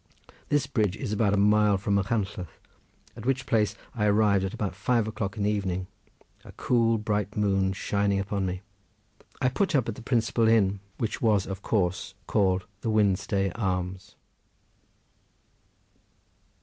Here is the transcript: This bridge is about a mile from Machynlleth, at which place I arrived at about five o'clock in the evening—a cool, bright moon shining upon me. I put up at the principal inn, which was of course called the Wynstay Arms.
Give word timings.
This 0.49 0.65
bridge 0.65 0.97
is 0.97 1.13
about 1.13 1.35
a 1.35 1.37
mile 1.37 1.77
from 1.77 1.93
Machynlleth, 1.93 2.57
at 3.15 3.23
which 3.23 3.45
place 3.45 3.75
I 3.93 4.07
arrived 4.07 4.43
at 4.43 4.51
about 4.51 4.73
five 4.73 5.07
o'clock 5.07 5.37
in 5.37 5.43
the 5.43 5.51
evening—a 5.51 6.53
cool, 6.53 6.97
bright 6.97 7.37
moon 7.37 7.71
shining 7.73 8.19
upon 8.19 8.47
me. 8.47 8.63
I 9.41 9.49
put 9.49 9.75
up 9.75 9.87
at 9.87 9.93
the 9.93 10.01
principal 10.01 10.47
inn, 10.47 10.79
which 10.97 11.21
was 11.21 11.45
of 11.45 11.61
course 11.61 12.15
called 12.25 12.65
the 12.81 12.89
Wynstay 12.89 13.51
Arms. 13.53 14.15